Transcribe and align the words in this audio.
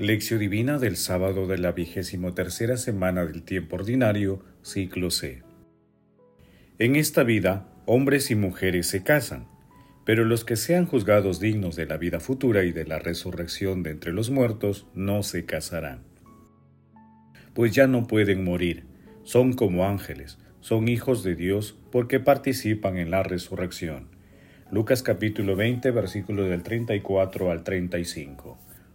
Lección 0.00 0.40
Divina 0.40 0.78
del 0.78 0.96
sábado 0.96 1.46
de 1.46 1.58
la 1.58 1.72
vigésimo 1.72 2.32
tercera 2.32 2.78
semana 2.78 3.26
del 3.26 3.42
tiempo 3.42 3.76
ordinario, 3.76 4.42
ciclo 4.62 5.10
C. 5.10 5.42
En 6.78 6.96
esta 6.96 7.22
vida, 7.22 7.68
hombres 7.84 8.30
y 8.30 8.34
mujeres 8.34 8.86
se 8.86 9.02
casan, 9.02 9.46
pero 10.06 10.24
los 10.24 10.46
que 10.46 10.56
sean 10.56 10.86
juzgados 10.86 11.38
dignos 11.38 11.76
de 11.76 11.84
la 11.84 11.98
vida 11.98 12.18
futura 12.18 12.64
y 12.64 12.72
de 12.72 12.86
la 12.86 12.98
resurrección 12.98 13.82
de 13.82 13.90
entre 13.90 14.14
los 14.14 14.30
muertos 14.30 14.86
no 14.94 15.22
se 15.22 15.44
casarán. 15.44 16.02
Pues 17.52 17.74
ya 17.74 17.86
no 17.86 18.06
pueden 18.06 18.42
morir, 18.42 18.86
son 19.22 19.52
como 19.52 19.84
ángeles, 19.84 20.38
son 20.60 20.88
hijos 20.88 21.22
de 21.24 21.34
Dios 21.34 21.78
porque 21.92 22.20
participan 22.20 22.96
en 22.96 23.10
la 23.10 23.22
resurrección. 23.22 24.08
Lucas 24.72 25.02
capítulo 25.02 25.56
20, 25.56 25.90
versículo 25.90 26.44
del 26.44 26.62
34 26.62 27.50
al 27.50 27.64
35. 27.64 28.69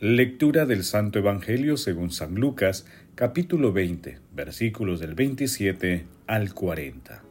Lectura 0.00 0.66
del 0.66 0.82
Santo 0.82 1.20
Evangelio 1.20 1.76
según 1.76 2.10
San 2.10 2.34
Lucas, 2.34 2.84
capítulo 3.14 3.72
20, 3.72 4.18
versículos 4.34 4.98
del 4.98 5.14
27 5.14 6.04
al 6.26 6.52
40. 6.52 7.22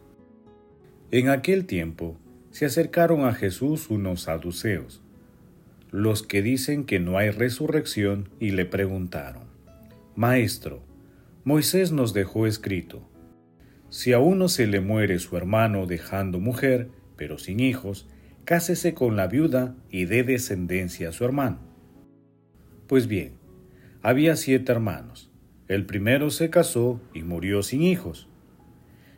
En 1.12 1.28
aquel 1.28 1.66
tiempo 1.66 2.18
se 2.52 2.66
acercaron 2.66 3.26
a 3.26 3.34
Jesús 3.34 3.90
unos 3.90 4.22
saduceos, 4.22 5.02
los 5.92 6.24
que 6.24 6.42
dicen 6.42 6.86
que 6.86 7.02
no 7.02 7.18
hay 7.18 7.32
resurrección, 7.32 8.30
y 8.40 8.52
le 8.52 8.66
preguntaron, 8.66 9.44
Maestro, 10.16 10.82
Moisés 11.44 11.92
nos 11.92 12.14
dejó 12.14 12.48
escrito, 12.48 13.06
si 13.90 14.14
a 14.14 14.20
uno 14.20 14.48
se 14.48 14.68
le 14.68 14.80
muere 14.80 15.20
su 15.20 15.36
hermano 15.36 15.86
dejando 15.86 16.40
mujer, 16.40 16.88
pero 17.18 17.38
sin 17.38 17.60
hijos, 17.60 18.08
cásese 18.46 18.94
con 18.94 19.18
la 19.18 19.28
viuda 19.28 19.76
y 19.92 20.06
dé 20.06 20.24
descendencia 20.24 21.10
a 21.10 21.12
su 21.12 21.26
hermano. 21.26 21.73
Pues 22.88 23.08
bien, 23.08 23.34
había 24.02 24.36
siete 24.36 24.72
hermanos 24.72 25.34
el 25.74 25.86
primero 25.86 26.30
se 26.30 26.50
casó 26.50 27.02
y 27.14 27.24
murió 27.24 27.64
sin 27.64 27.84
hijos. 27.84 28.28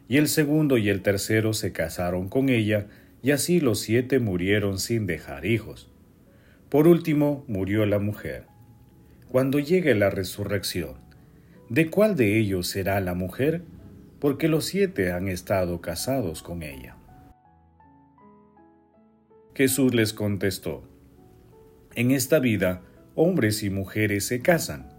Y 0.07 0.17
el 0.17 0.27
segundo 0.27 0.77
y 0.77 0.89
el 0.89 1.01
tercero 1.01 1.53
se 1.53 1.71
casaron 1.71 2.29
con 2.29 2.49
ella, 2.49 2.87
y 3.23 3.31
así 3.31 3.59
los 3.59 3.79
siete 3.79 4.19
murieron 4.19 4.77
sin 4.77 5.07
dejar 5.07 5.45
hijos. 5.45 5.89
Por 6.69 6.87
último 6.87 7.43
murió 7.47 7.85
la 7.85 7.97
mujer. 7.97 8.45
Cuando 9.27 9.57
llegue 9.57 9.95
la 9.95 10.11
resurrección, 10.11 10.95
¿de 11.69 11.89
cuál 11.89 12.15
de 12.15 12.37
ellos 12.37 12.67
será 12.67 13.01
la 13.01 13.15
mujer? 13.15 13.63
Porque 14.19 14.47
los 14.47 14.65
siete 14.65 15.11
han 15.11 15.27
estado 15.27 15.81
casados 15.81 16.43
con 16.43 16.61
ella. 16.61 16.95
Jesús 19.55 19.95
les 19.95 20.13
contestó, 20.13 20.87
En 21.95 22.11
esta 22.11 22.39
vida 22.39 22.83
hombres 23.15 23.63
y 23.63 23.69
mujeres 23.69 24.25
se 24.25 24.41
casan 24.41 24.95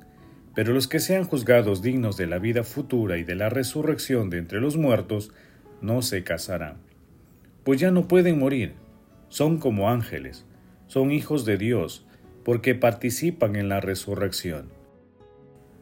pero 0.57 0.73
los 0.73 0.89
que 0.89 1.01
sean 1.01 1.25
juzgados 1.25 1.83
dignos 1.83 2.17
de 2.17 2.27
la 2.27 2.39
vida 2.39 2.65
futura 2.65 3.19
y 3.19 3.25
de 3.25 3.35
la 3.35 3.51
resurrección 3.51 4.31
de 4.31 4.39
entre 4.39 4.59
los 4.59 4.79
muertos, 4.79 5.31
no 5.83 6.01
se 6.01 6.25
casarán, 6.25 6.79
pues 7.63 7.79
ya 7.79 7.91
no 7.91 8.09
pueden 8.09 8.39
morir, 8.39 8.73
son 9.29 9.59
como 9.59 9.91
ángeles, 9.91 10.47
son 10.87 11.13
hijos 11.13 11.45
de 11.45 11.59
Dios, 11.59 12.07
porque 12.43 12.75
participan 12.75 13.55
en 13.55 13.69
la 13.69 13.81
resurrección. 13.81 14.71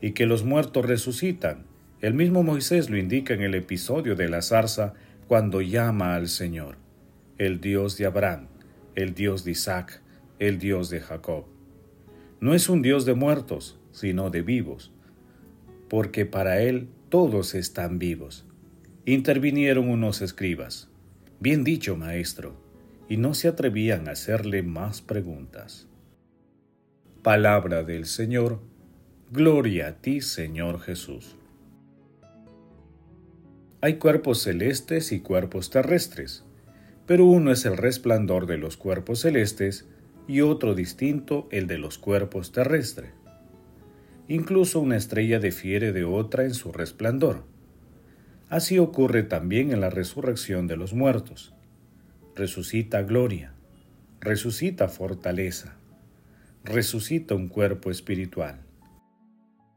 Y 0.00 0.10
que 0.10 0.26
los 0.26 0.42
muertos 0.42 0.84
resucitan, 0.84 1.66
el 2.00 2.14
mismo 2.14 2.42
Moisés 2.42 2.90
lo 2.90 2.98
indica 2.98 3.32
en 3.32 3.42
el 3.42 3.54
episodio 3.54 4.16
de 4.16 4.28
la 4.28 4.42
zarza 4.42 4.94
cuando 5.28 5.60
llama 5.60 6.16
al 6.16 6.26
Señor, 6.26 6.78
el 7.38 7.60
Dios 7.60 7.96
de 7.96 8.06
Abraham, 8.06 8.48
el 8.96 9.14
Dios 9.14 9.44
de 9.44 9.52
Isaac, 9.52 10.02
el 10.40 10.58
Dios 10.58 10.90
de 10.90 10.98
Jacob. 10.98 11.53
No 12.44 12.52
es 12.52 12.68
un 12.68 12.82
Dios 12.82 13.06
de 13.06 13.14
muertos, 13.14 13.78
sino 13.90 14.28
de 14.28 14.42
vivos, 14.42 14.92
porque 15.88 16.26
para 16.26 16.60
él 16.60 16.88
todos 17.08 17.54
están 17.54 17.98
vivos. 17.98 18.44
Intervinieron 19.06 19.88
unos 19.88 20.20
escribas. 20.20 20.90
Bien 21.40 21.64
dicho, 21.64 21.96
maestro, 21.96 22.54
y 23.08 23.16
no 23.16 23.32
se 23.32 23.48
atrevían 23.48 24.08
a 24.08 24.10
hacerle 24.10 24.62
más 24.62 25.00
preguntas. 25.00 25.88
Palabra 27.22 27.82
del 27.82 28.04
Señor, 28.04 28.60
Gloria 29.32 29.88
a 29.88 29.92
ti, 29.94 30.20
Señor 30.20 30.80
Jesús. 30.80 31.38
Hay 33.80 33.94
cuerpos 33.94 34.42
celestes 34.42 35.12
y 35.12 35.20
cuerpos 35.20 35.70
terrestres, 35.70 36.44
pero 37.06 37.24
uno 37.24 37.52
es 37.52 37.64
el 37.64 37.78
resplandor 37.78 38.44
de 38.44 38.58
los 38.58 38.76
cuerpos 38.76 39.20
celestes 39.20 39.88
y 40.26 40.40
otro 40.40 40.74
distinto 40.74 41.48
el 41.50 41.66
de 41.66 41.78
los 41.78 41.98
cuerpos 41.98 42.52
terrestres. 42.52 43.10
Incluso 44.28 44.80
una 44.80 44.96
estrella 44.96 45.38
difiere 45.38 45.92
de 45.92 46.04
otra 46.04 46.44
en 46.44 46.54
su 46.54 46.72
resplandor. 46.72 47.44
Así 48.48 48.78
ocurre 48.78 49.22
también 49.22 49.72
en 49.72 49.80
la 49.80 49.90
resurrección 49.90 50.66
de 50.66 50.76
los 50.76 50.94
muertos. 50.94 51.54
Resucita 52.34 53.02
gloria, 53.02 53.52
resucita 54.20 54.88
fortaleza, 54.88 55.76
resucita 56.64 57.34
un 57.34 57.48
cuerpo 57.48 57.90
espiritual. 57.90 58.60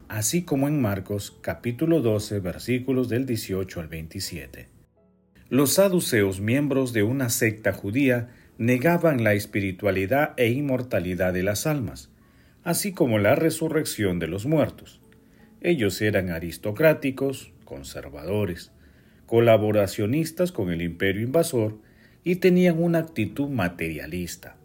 Así 0.07 0.43
como 0.43 0.69
en 0.69 0.81
Marcos 0.81 1.37
capítulo 1.41 2.01
12 2.01 2.39
versículos 2.39 3.09
del 3.09 3.25
18 3.25 3.81
al 3.81 3.87
27. 3.89 4.69
Los 5.49 5.73
saduceos, 5.73 6.39
miembros 6.39 6.93
de 6.93 7.03
una 7.03 7.29
secta 7.29 7.73
judía, 7.73 8.29
negaban 8.57 9.23
la 9.23 9.33
espiritualidad 9.33 10.33
e 10.37 10.49
inmortalidad 10.49 11.33
de 11.33 11.43
las 11.43 11.67
almas 11.67 12.09
así 12.67 12.91
como 12.91 13.17
la 13.17 13.33
resurrección 13.33 14.19
de 14.19 14.27
los 14.27 14.45
muertos. 14.45 14.99
Ellos 15.61 16.01
eran 16.01 16.31
aristocráticos, 16.31 17.53
conservadores, 17.63 18.73
colaboracionistas 19.25 20.51
con 20.51 20.69
el 20.69 20.81
imperio 20.81 21.21
invasor 21.21 21.77
y 22.25 22.35
tenían 22.35 22.83
una 22.83 22.99
actitud 22.99 23.47
materialista. 23.47 24.57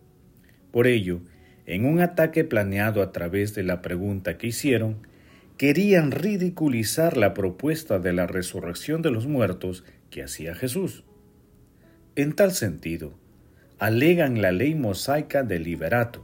Por 0.73 0.89
ello, 0.89 1.21
en 1.65 1.85
un 1.85 2.01
ataque 2.01 2.43
planeado 2.43 3.03
a 3.03 3.13
través 3.13 3.55
de 3.55 3.63
la 3.63 3.83
pregunta 3.83 4.37
que 4.37 4.49
hicieron, 4.49 5.07
querían 5.57 6.11
ridiculizar 6.11 7.17
la 7.17 7.35
propuesta 7.35 8.01
de 8.01 8.13
la 8.13 8.27
resurrección 8.27 9.03
de 9.03 9.13
los 9.13 9.29
muertos 9.29 9.85
que 10.11 10.25
hacía 10.25 10.57
Jesús. 10.57 11.05
En 12.17 12.33
tal 12.33 12.51
sentido, 12.51 13.15
alegan 13.83 14.41
la 14.41 14.53
ley 14.53 14.77
mosaica 14.77 15.43
del 15.43 15.65
liberato, 15.65 16.23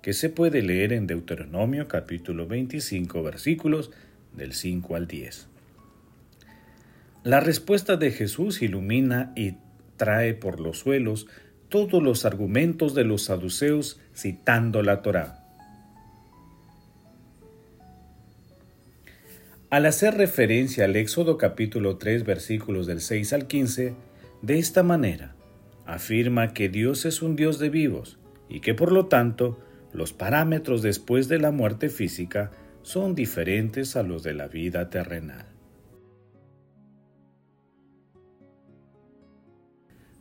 que 0.00 0.12
se 0.12 0.28
puede 0.28 0.62
leer 0.62 0.92
en 0.92 1.08
Deuteronomio 1.08 1.88
capítulo 1.88 2.46
25 2.46 3.20
versículos 3.24 3.90
del 4.32 4.52
5 4.52 4.94
al 4.94 5.08
10. 5.08 5.48
La 7.24 7.40
respuesta 7.40 7.96
de 7.96 8.12
Jesús 8.12 8.62
ilumina 8.62 9.32
y 9.34 9.56
trae 9.96 10.34
por 10.34 10.60
los 10.60 10.78
suelos 10.78 11.26
todos 11.68 12.00
los 12.00 12.24
argumentos 12.24 12.94
de 12.94 13.02
los 13.02 13.24
saduceos 13.24 14.00
citando 14.14 14.80
la 14.84 15.02
Torá. 15.02 15.44
Al 19.68 19.86
hacer 19.86 20.14
referencia 20.14 20.84
al 20.84 20.94
Éxodo 20.94 21.38
capítulo 21.38 21.96
3 21.96 22.24
versículos 22.24 22.86
del 22.86 23.00
6 23.00 23.32
al 23.32 23.48
15, 23.48 23.94
de 24.42 24.58
esta 24.60 24.84
manera, 24.84 25.34
afirma 25.86 26.52
que 26.52 26.68
Dios 26.68 27.04
es 27.04 27.22
un 27.22 27.36
Dios 27.36 27.58
de 27.58 27.70
vivos 27.70 28.18
y 28.48 28.60
que 28.60 28.74
por 28.74 28.92
lo 28.92 29.06
tanto 29.06 29.58
los 29.92 30.12
parámetros 30.12 30.82
después 30.82 31.28
de 31.28 31.38
la 31.38 31.50
muerte 31.50 31.88
física 31.88 32.50
son 32.82 33.14
diferentes 33.14 33.96
a 33.96 34.02
los 34.02 34.22
de 34.22 34.34
la 34.34 34.48
vida 34.48 34.90
terrenal. 34.90 35.46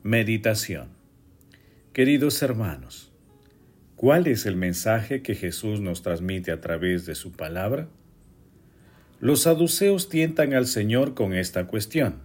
Meditación 0.04 0.90
Queridos 1.94 2.42
hermanos, 2.42 3.12
¿cuál 3.96 4.28
es 4.28 4.46
el 4.46 4.56
mensaje 4.56 5.22
que 5.22 5.36
Jesús 5.36 5.80
nos 5.80 6.02
transmite 6.02 6.52
a 6.52 6.60
través 6.60 7.06
de 7.06 7.16
su 7.16 7.32
palabra? 7.32 7.88
Los 9.20 9.44
saduceos 9.44 10.10
tientan 10.10 10.54
al 10.54 10.66
Señor 10.66 11.14
con 11.14 11.34
esta 11.34 11.68
cuestión. 11.68 12.16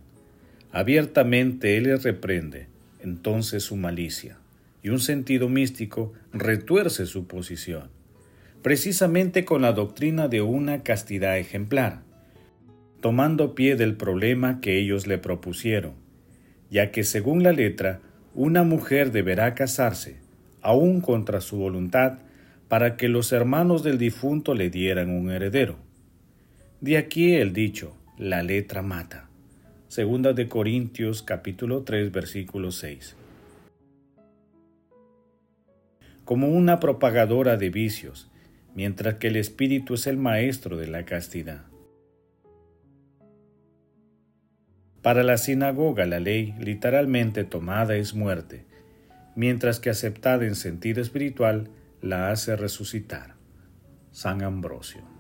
Abiertamente 0.73 1.77
Él 1.77 1.85
les 1.85 2.03
reprende 2.03 2.67
entonces 3.09 3.65
su 3.65 3.77
malicia 3.77 4.37
y 4.83 4.91
un 4.91 5.01
sentido 5.01 5.49
místico 5.49 6.13
retuerce 6.33 7.07
su 7.07 7.27
posición, 7.27 7.89
precisamente 8.63 9.45
con 9.45 9.63
la 9.63 9.73
doctrina 9.73 10.29
de 10.29 10.43
una 10.43 10.83
castidad 10.83 11.39
ejemplar. 11.39 12.03
tomando 13.01 13.55
pie 13.55 13.77
del 13.77 13.95
problema 13.95 14.61
que 14.61 14.77
ellos 14.77 15.07
le 15.07 15.19
propusieron, 15.19 15.93
ya 16.69 16.91
que 16.91 17.05
según 17.05 17.45
la 17.45 17.53
letra, 17.53 18.01
una 18.35 18.65
mujer 18.65 19.13
deberá 19.13 19.55
casarse, 19.55 20.17
aún 20.63 21.01
contra 21.01 21.41
su 21.41 21.59
voluntad, 21.59 22.19
para 22.67 22.97
que 22.97 23.09
los 23.09 23.31
hermanos 23.31 23.85
del 23.85 23.99
difunto 23.99 24.55
le 24.55 24.69
dieran 24.69 25.11
un 25.11 25.31
heredero. 25.31 25.77
De 26.81 26.99
aquí 26.99 27.35
el 27.35 27.53
dicho, 27.53 27.97
la 28.19 28.43
letra 28.43 28.83
mata. 28.83 29.28
Segunda 29.89 30.35
de 30.35 30.49
Corintios 30.49 31.23
capítulo 31.23 31.83
3 31.83 32.13
versículo 32.13 32.73
6. 32.73 33.17
Como 36.27 36.49
una 36.49 36.79
propagadora 36.79 37.57
de 37.57 37.71
vicios, 37.71 38.31
mientras 38.75 39.15
que 39.15 39.29
el 39.29 39.37
espíritu 39.37 39.95
es 39.95 40.07
el 40.07 40.19
maestro 40.19 40.77
de 40.77 40.89
la 40.89 41.07
castidad. 41.07 41.65
Para 45.01 45.23
la 45.23 45.39
sinagoga 45.39 46.05
la 46.05 46.21
ley 46.21 46.55
literalmente 46.61 47.45
tomada 47.45 47.97
es 47.97 48.13
muerte, 48.13 48.67
mientras 49.37 49.81
que 49.81 49.89
aceptada 49.89 50.45
en 50.45 50.55
sentido 50.55 51.01
espiritual 51.01 51.71
la 52.03 52.31
hace 52.31 52.57
resucitar. 52.57 53.37
San 54.11 54.43
Ambrosio. 54.43 55.18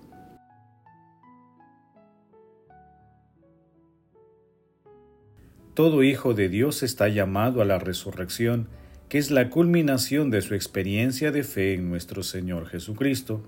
Todo 5.78 6.02
hijo 6.02 6.34
de 6.34 6.48
Dios 6.48 6.82
está 6.82 7.06
llamado 7.06 7.62
a 7.62 7.64
la 7.64 7.78
resurrección, 7.78 8.66
que 9.08 9.16
es 9.16 9.30
la 9.30 9.48
culminación 9.48 10.28
de 10.28 10.42
su 10.42 10.56
experiencia 10.56 11.30
de 11.30 11.44
fe 11.44 11.75
en 11.75 11.88
nuestro 11.88 12.25
Señor 12.25 12.66
Jesucristo, 12.66 13.44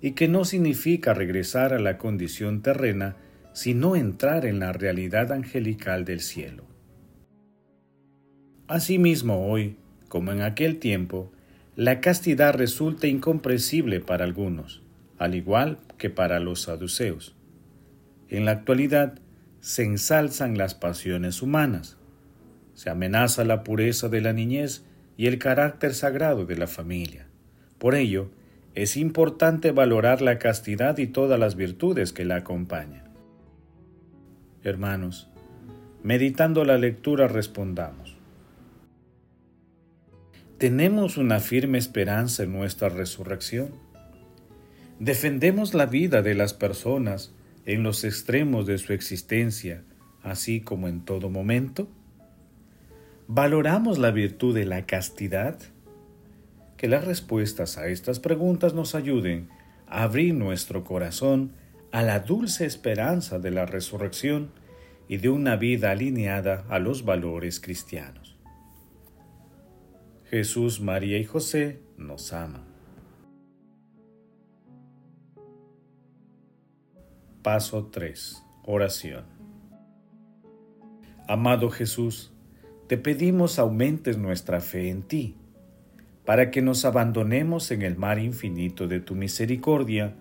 y 0.00 0.12
que 0.12 0.26
no 0.26 0.46
significa 0.46 1.12
regresar 1.12 1.74
a 1.74 1.78
la 1.78 1.98
condición 1.98 2.62
terrena, 2.62 3.16
sino 3.52 3.94
entrar 3.94 4.46
en 4.46 4.58
la 4.58 4.72
realidad 4.72 5.32
angelical 5.32 6.06
del 6.06 6.20
cielo. 6.20 6.64
Asimismo 8.66 9.46
hoy, 9.46 9.76
como 10.08 10.32
en 10.32 10.40
aquel 10.40 10.78
tiempo, 10.78 11.30
la 11.76 12.00
castidad 12.00 12.54
resulta 12.54 13.06
incomprensible 13.06 14.00
para 14.00 14.24
algunos, 14.24 14.82
al 15.18 15.34
igual 15.34 15.76
que 15.98 16.08
para 16.08 16.40
los 16.40 16.62
saduceos. 16.62 17.36
En 18.30 18.46
la 18.46 18.52
actualidad 18.52 19.18
se 19.64 19.82
ensalzan 19.82 20.58
las 20.58 20.74
pasiones 20.74 21.40
humanas, 21.40 21.96
se 22.74 22.90
amenaza 22.90 23.46
la 23.46 23.64
pureza 23.64 24.10
de 24.10 24.20
la 24.20 24.34
niñez 24.34 24.84
y 25.16 25.26
el 25.26 25.38
carácter 25.38 25.94
sagrado 25.94 26.44
de 26.44 26.54
la 26.54 26.66
familia. 26.66 27.28
Por 27.78 27.94
ello, 27.94 28.30
es 28.74 28.98
importante 28.98 29.70
valorar 29.70 30.20
la 30.20 30.38
castidad 30.38 30.98
y 30.98 31.06
todas 31.06 31.40
las 31.40 31.56
virtudes 31.56 32.12
que 32.12 32.26
la 32.26 32.36
acompañan. 32.36 33.04
Hermanos, 34.62 35.30
meditando 36.02 36.66
la 36.66 36.76
lectura 36.76 37.26
respondamos. 37.26 38.18
¿Tenemos 40.58 41.16
una 41.16 41.40
firme 41.40 41.78
esperanza 41.78 42.42
en 42.42 42.52
nuestra 42.52 42.90
resurrección? 42.90 43.70
¿Defendemos 44.98 45.72
la 45.72 45.86
vida 45.86 46.20
de 46.20 46.34
las 46.34 46.52
personas 46.52 47.32
en 47.66 47.82
los 47.82 48.04
extremos 48.04 48.66
de 48.66 48.78
su 48.78 48.92
existencia, 48.92 49.82
así 50.22 50.60
como 50.60 50.88
en 50.88 51.04
todo 51.04 51.30
momento? 51.30 51.88
¿Valoramos 53.26 53.98
la 53.98 54.10
virtud 54.10 54.54
de 54.54 54.66
la 54.66 54.86
castidad? 54.86 55.58
Que 56.76 56.88
las 56.88 57.04
respuestas 57.04 57.78
a 57.78 57.88
estas 57.88 58.20
preguntas 58.20 58.74
nos 58.74 58.94
ayuden 58.94 59.48
a 59.86 60.02
abrir 60.02 60.34
nuestro 60.34 60.84
corazón 60.84 61.52
a 61.92 62.02
la 62.02 62.20
dulce 62.20 62.66
esperanza 62.66 63.38
de 63.38 63.50
la 63.50 63.66
resurrección 63.66 64.50
y 65.08 65.18
de 65.18 65.28
una 65.28 65.56
vida 65.56 65.90
alineada 65.90 66.64
a 66.68 66.78
los 66.78 67.04
valores 67.04 67.60
cristianos. 67.60 68.36
Jesús, 70.28 70.80
María 70.80 71.18
y 71.18 71.24
José 71.24 71.80
nos 71.96 72.32
aman. 72.32 72.73
Paso 77.44 77.88
3. 77.92 78.42
Oración. 78.64 79.26
Amado 81.28 81.68
Jesús, 81.68 82.32
te 82.86 82.96
pedimos 82.96 83.58
aumentes 83.58 84.16
nuestra 84.16 84.62
fe 84.62 84.88
en 84.88 85.02
ti, 85.02 85.36
para 86.24 86.50
que 86.50 86.62
nos 86.62 86.86
abandonemos 86.86 87.70
en 87.70 87.82
el 87.82 87.98
mar 87.98 88.18
infinito 88.18 88.88
de 88.88 89.00
tu 89.00 89.14
misericordia 89.14 90.14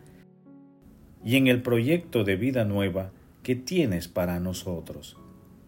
y 1.23 1.37
en 1.37 1.47
el 1.47 1.61
proyecto 1.61 2.25
de 2.25 2.35
vida 2.35 2.65
nueva 2.65 3.13
que 3.41 3.55
tienes 3.55 4.09
para 4.09 4.41
nosotros, 4.41 5.17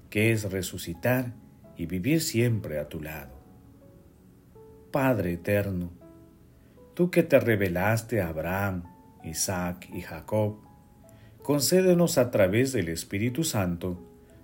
que 0.10 0.34
es 0.34 0.52
resucitar 0.52 1.36
y 1.78 1.86
vivir 1.86 2.20
siempre 2.20 2.80
a 2.80 2.90
tu 2.90 3.02
lado. 3.02 3.34
Padre 4.92 5.32
eterno, 5.32 5.90
tú 6.96 7.10
que 7.10 7.24
te 7.24 7.40
revelaste 7.40 8.22
a 8.22 8.28
Abraham, 8.28 8.84
Isaac 9.24 9.88
y 9.94 10.02
Jacob, 10.02 10.65
concédenos 11.46 12.18
a 12.18 12.32
través 12.32 12.74
del 12.74 12.90
Espíritu 12.90 13.44
Santo 13.44 14.02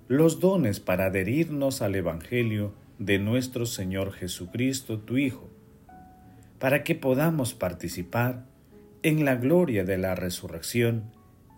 los 0.07 0.39
dones 0.39 0.79
para 0.79 1.05
adherirnos 1.05 1.81
al 1.81 1.95
Evangelio 1.95 2.75
de 2.99 3.17
nuestro 3.17 3.65
Señor 3.65 4.13
Jesucristo, 4.13 4.99
tu 4.99 5.17
Hijo, 5.17 5.49
para 6.59 6.83
que 6.83 6.93
podamos 6.93 7.55
participar 7.55 8.45
en 9.01 9.25
la 9.25 9.33
gloria 9.33 9.83
de 9.83 9.97
la 9.97 10.13
resurrección 10.13 11.05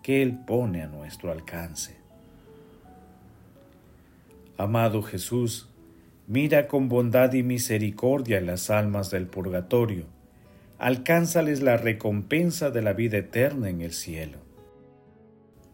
que 0.02 0.22
Él 0.22 0.38
pone 0.46 0.82
a 0.82 0.86
nuestro 0.86 1.30
alcance. 1.30 1.98
Amado 4.56 5.02
Jesús, 5.02 5.68
Mira 6.26 6.68
con 6.68 6.88
bondad 6.88 7.34
y 7.34 7.42
misericordia 7.42 8.40
las 8.40 8.70
almas 8.70 9.10
del 9.10 9.26
purgatorio. 9.26 10.06
Alcánzales 10.78 11.60
la 11.60 11.76
recompensa 11.76 12.70
de 12.70 12.80
la 12.80 12.94
vida 12.94 13.18
eterna 13.18 13.68
en 13.68 13.82
el 13.82 13.92
cielo. 13.92 14.43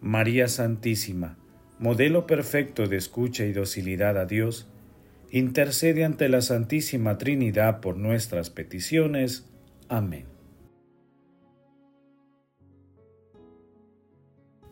María 0.00 0.48
Santísima, 0.48 1.36
modelo 1.78 2.26
perfecto 2.26 2.86
de 2.86 2.96
escucha 2.96 3.44
y 3.44 3.52
docilidad 3.52 4.16
a 4.18 4.24
Dios, 4.24 4.70
intercede 5.30 6.04
ante 6.04 6.28
la 6.28 6.40
Santísima 6.40 7.18
Trinidad 7.18 7.80
por 7.80 7.96
nuestras 7.96 8.50
peticiones. 8.50 9.48
Amén. 9.88 10.24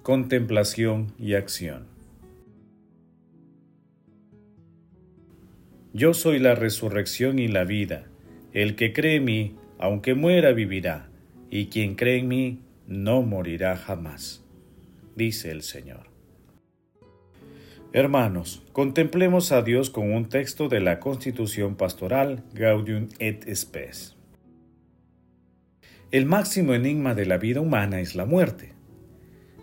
Contemplación 0.02 1.12
y 1.18 1.35
acción. 1.35 1.87
Yo 5.92 6.14
soy 6.14 6.38
la 6.38 6.54
resurrección 6.54 7.38
y 7.38 7.49
la 7.49 7.64
vida. 7.64 8.06
El 8.52 8.76
que 8.76 8.94
cree 8.94 9.16
en 9.16 9.25
mí, 9.25 9.56
aunque 9.78 10.14
muera, 10.14 10.52
vivirá, 10.52 11.11
y 11.50 11.66
quien 11.66 11.97
cree 11.97 12.20
en 12.20 12.28
mí, 12.28 12.61
no 12.87 13.23
morirá 13.23 13.76
jamás, 13.76 14.44
dice 15.18 15.50
el 15.50 15.60
Señor. 15.60 16.06
Hermanos, 17.92 18.62
contemplemos 18.72 19.52
a 19.52 19.60
Dios 19.60 19.90
con 19.90 20.10
un 20.10 20.30
texto 20.30 20.70
de 20.70 20.80
la 20.80 20.98
Constitución 20.98 21.76
Pastoral 21.76 22.42
Gaudium 22.54 23.08
et 23.18 23.46
Spes. 23.54 24.16
El 26.10 26.25
máximo 26.25 26.72
enigma 26.72 27.14
de 27.14 27.26
la 27.26 27.37
vida 27.37 27.60
humana 27.60 28.00
es 28.00 28.14
la 28.14 28.25
muerte. 28.25 28.72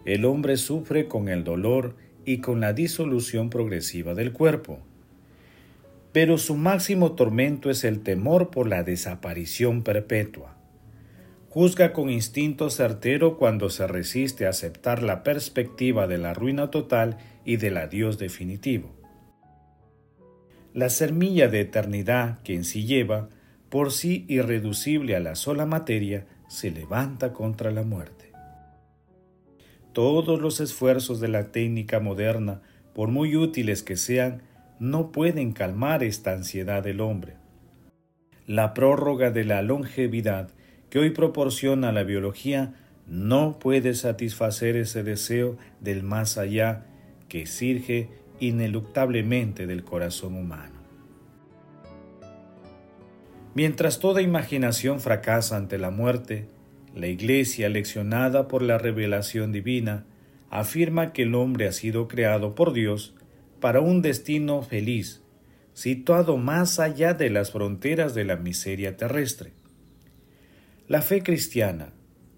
El 0.05 0.25
hombre 0.25 0.57
sufre 0.57 1.07
con 1.07 1.27
el 1.27 1.43
dolor 1.43 1.95
y 2.23 2.37
con 2.37 2.59
la 2.59 2.73
disolución 2.73 3.49
progresiva 3.49 4.13
del 4.13 4.31
cuerpo 4.31 4.79
pero 6.15 6.37
su 6.37 6.55
máximo 6.55 7.11
tormento 7.11 7.69
es 7.69 7.83
el 7.83 7.99
temor 7.99 8.49
por 8.49 8.69
la 8.69 8.83
desaparición 8.83 9.83
perpetua. 9.83 10.55
Juzga 11.55 11.93
con 11.93 12.09
instinto 12.09 12.69
certero 12.69 13.37
cuando 13.37 13.69
se 13.69 13.87
resiste 13.87 14.45
a 14.45 14.49
aceptar 14.49 15.01
la 15.01 15.23
perspectiva 15.23 16.05
de 16.05 16.17
la 16.17 16.33
ruina 16.33 16.69
total 16.69 17.17
y 17.45 17.55
del 17.55 17.77
adiós 17.77 18.17
definitivo. 18.17 18.93
La 20.73 20.89
semilla 20.89 21.47
de 21.47 21.61
eternidad 21.61 22.39
que 22.43 22.55
en 22.55 22.65
sí 22.65 22.85
lleva, 22.85 23.29
por 23.69 23.93
sí 23.93 24.25
irreducible 24.27 25.15
a 25.15 25.21
la 25.21 25.35
sola 25.35 25.65
materia, 25.65 26.27
se 26.49 26.71
levanta 26.71 27.31
contra 27.31 27.71
la 27.71 27.83
muerte. 27.83 28.33
Todos 29.93 30.41
los 30.41 30.59
esfuerzos 30.59 31.21
de 31.21 31.29
la 31.29 31.53
técnica 31.53 32.01
moderna, 32.01 32.63
por 32.93 33.07
muy 33.11 33.37
útiles 33.37 33.81
que 33.81 33.95
sean, 33.95 34.41
no 34.77 35.13
pueden 35.13 35.53
calmar 35.53 36.03
esta 36.03 36.33
ansiedad 36.33 36.83
del 36.83 36.99
hombre. 36.99 37.37
La 38.45 38.73
prórroga 38.73 39.31
de 39.31 39.45
la 39.45 39.61
longevidad 39.61 40.49
que 40.95 40.99
hoy 40.99 41.09
proporciona 41.09 41.91
la 41.91 42.03
biología 42.03 42.73
no 43.05 43.59
puede 43.59 43.95
satisfacer 43.95 44.77
ese 44.77 45.03
deseo 45.03 45.57
del 45.81 46.03
más 46.03 46.37
allá 46.37 46.85
que 47.27 47.47
surge 47.47 48.07
ineluctablemente 48.39 49.67
del 49.67 49.83
corazón 49.83 50.35
humano. 50.35 50.79
Mientras 53.55 53.99
toda 53.99 54.21
imaginación 54.21 55.01
fracasa 55.01 55.57
ante 55.57 55.77
la 55.77 55.91
muerte, 55.91 56.47
la 56.95 57.07
Iglesia, 57.07 57.67
leccionada 57.67 58.47
por 58.47 58.61
la 58.61 58.77
revelación 58.77 59.51
divina, 59.51 60.05
afirma 60.49 61.11
que 61.11 61.23
el 61.23 61.35
hombre 61.35 61.67
ha 61.67 61.73
sido 61.73 62.07
creado 62.07 62.55
por 62.55 62.71
Dios 62.71 63.15
para 63.59 63.81
un 63.81 64.01
destino 64.01 64.61
feliz, 64.61 65.23
situado 65.73 66.37
más 66.37 66.79
allá 66.79 67.13
de 67.13 67.29
las 67.29 67.51
fronteras 67.51 68.15
de 68.15 68.23
la 68.23 68.37
miseria 68.37 68.95
terrestre. 68.95 69.51
La 70.87 71.01
fe 71.01 71.23
cristiana 71.23 71.93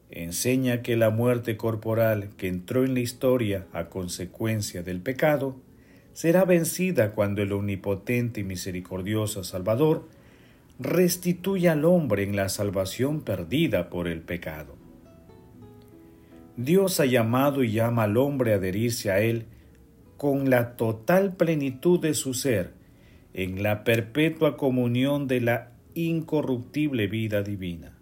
enseña 0.09 0.81
que 0.81 0.95
la 0.95 1.09
muerte 1.09 1.57
corporal 1.57 2.29
que 2.37 2.47
entró 2.47 2.85
en 2.85 2.93
la 2.93 3.01
historia 3.01 3.67
a 3.73 3.89
consecuencia 3.89 4.83
del 4.83 5.01
pecado 5.01 5.57
será 6.13 6.45
vencida 6.45 7.11
cuando 7.11 7.41
el 7.41 7.51
omnipotente 7.51 8.39
y 8.39 8.43
misericordioso 8.45 9.43
Salvador 9.43 10.07
restituya 10.79 11.73
al 11.73 11.83
hombre 11.83 12.23
en 12.23 12.37
la 12.37 12.47
salvación 12.47 13.19
perdida 13.19 13.89
por 13.89 14.07
el 14.07 14.21
pecado. 14.21 14.77
Dios 16.55 17.01
ha 17.01 17.05
llamado 17.05 17.65
y 17.65 17.73
llama 17.73 18.03
al 18.03 18.15
hombre 18.15 18.53
a 18.53 18.55
adherirse 18.55 19.11
a 19.11 19.19
Él 19.19 19.47
con 20.15 20.49
la 20.49 20.77
total 20.77 21.35
plenitud 21.35 21.99
de 21.99 22.13
su 22.13 22.33
ser, 22.33 22.71
en 23.33 23.61
la 23.61 23.83
perpetua 23.83 24.55
comunión 24.55 25.27
de 25.27 25.41
la 25.41 25.71
incorruptible 25.95 27.07
vida 27.07 27.43
divina. 27.43 27.96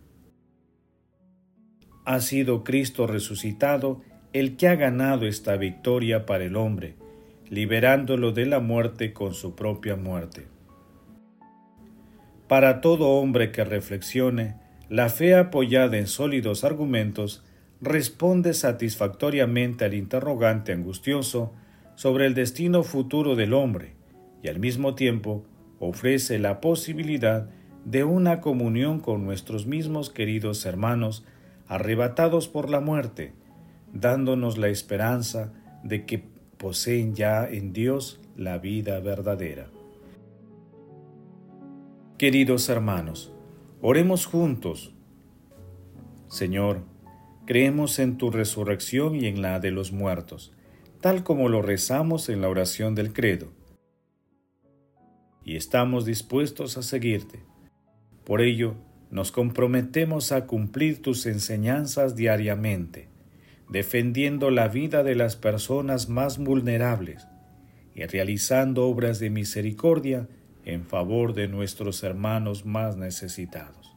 Ha 2.06 2.20
sido 2.22 2.64
Cristo 2.64 3.08
resucitado 3.08 4.02
el 4.32 4.58
que 4.58 4.68
ha 4.68 4.76
ganado 4.76 5.26
esta 5.26 5.58
victoria 5.58 6.26
para 6.26 6.44
el 6.44 6.56
hombre, 6.56 6.96
liberándolo 7.50 8.32
de 8.32 8.46
la 8.46 8.60
muerte 8.60 9.14
con 9.14 9.34
su 9.34 9.56
propia 9.56 9.96
muerte. 9.96 10.48
Para 12.48 12.80
todo 12.80 13.10
hombre 13.10 13.52
que 13.52 13.64
reflexione, 13.64 14.56
la 14.88 15.10
fe 15.10 15.36
apoyada 15.36 15.98
en 15.98 16.06
sólidos 16.06 16.64
argumentos 16.64 17.44
responde 17.82 18.54
satisfactoriamente 18.54 19.84
al 19.86 19.96
interrogante 19.96 20.74
angustioso 20.74 21.54
sobre 21.96 22.28
el 22.28 22.36
destino 22.36 22.84
futuro 22.84 23.36
del 23.36 23.54
hombre 23.54 23.96
y 24.44 24.50
al 24.50 24.60
mismo 24.60 24.94
tiempo 24.94 25.46
ofrece 25.80 26.38
la 26.38 26.62
posibilidad 26.62 27.50
de 27.84 28.04
una 28.04 28.42
comunión 28.42 29.00
con 29.00 29.26
nuestros 29.26 29.66
mismos 29.66 30.10
queridos 30.10 30.66
hermanos 30.66 31.26
arrebatados 31.68 32.48
por 32.48 32.70
la 32.70 32.80
muerte, 32.80 33.34
dándonos 33.94 34.58
la 34.58 34.70
esperanza 34.70 35.54
de 35.84 36.06
que 36.06 36.24
poseen 36.58 37.16
ya 37.16 37.48
en 37.48 37.74
Dios 37.74 38.20
la 38.36 38.58
vida 38.58 39.00
verdadera. 39.00 39.68
Queridos 42.18 42.70
hermanos, 42.70 43.32
oremos 43.82 44.26
juntos. 44.26 44.94
Señor, 46.28 46.82
Creemos 47.46 48.00
en 48.00 48.18
tu 48.18 48.32
resurrección 48.32 49.16
y 49.16 49.28
en 49.28 49.44
la 49.44 49.60
de 49.60 49.70
los 49.70 49.92
muertos, 49.92 50.52
tal 51.00 51.24
como 51.24 51.48
lo 51.48 51.62
rezamos 51.62 52.28
en 52.28 52.42
la 52.42 52.50
oración 52.50 52.96
del 52.96 53.14
credo. 53.14 53.52
Y 55.44 55.56
estamos 55.56 56.06
dispuestos 56.06 56.76
a 56.76 56.82
seguirte. 56.82 57.44
Por 58.24 58.42
ello, 58.42 58.74
nos 59.16 59.32
comprometemos 59.32 60.34
a 60.34 60.46
cumplir 60.46 61.02
tus 61.02 61.26
enseñanzas 61.26 62.18
diariamente, 62.18 63.08
defendiendo 63.70 64.52
la 64.52 64.68
vida 64.68 65.04
de 65.04 65.16
las 65.16 65.38
personas 65.38 66.10
más 66.10 66.38
vulnerables 66.38 67.26
y 67.94 68.04
realizando 68.04 68.86
obras 68.86 69.20
de 69.20 69.30
misericordia 69.30 70.28
en 70.66 70.84
favor 70.84 71.34
de 71.34 71.48
nuestros 71.48 72.04
hermanos 72.04 72.66
más 72.66 72.98
necesitados. 72.98 73.96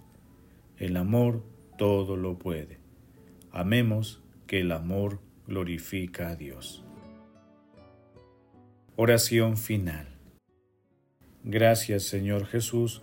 El 0.77 0.97
amor 0.97 1.43
todo 1.77 2.17
lo 2.17 2.39
puede. 2.39 2.79
Amemos 3.51 4.23
que 4.47 4.61
el 4.61 4.71
amor 4.71 5.19
glorifica 5.49 6.29
a 6.29 6.37
Dios. 6.37 6.85
Oración 8.95 9.57
final. 9.57 10.07
Gracias 11.43 12.05
Señor 12.05 12.47
Jesús, 12.47 13.03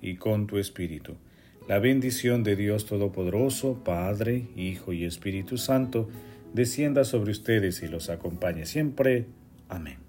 y 0.00 0.16
con 0.16 0.46
tu 0.46 0.58
Espíritu. 0.58 1.14
La 1.68 1.78
bendición 1.78 2.44
de 2.44 2.54
Dios 2.54 2.86
Todopoderoso, 2.86 3.82
Padre, 3.84 4.46
Hijo 4.56 4.92
y 4.92 5.04
Espíritu 5.04 5.58
Santo, 5.58 6.08
descienda 6.54 7.04
sobre 7.04 7.32
ustedes 7.32 7.82
y 7.82 7.88
los 7.88 8.08
acompañe 8.08 8.66
siempre. 8.66 9.26
Amén. 9.68 10.05